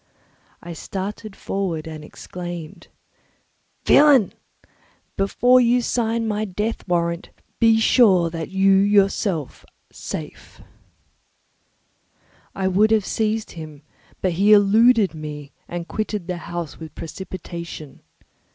[0.63, 2.87] I started forward and exclaimed,
[3.85, 4.33] "Villain!
[5.15, 10.59] Before you sign my death warrant, be sure that you are yourself safe."
[12.55, 13.83] I would have seized him,
[14.21, 18.01] but he eluded me and quitted the house with precipitation.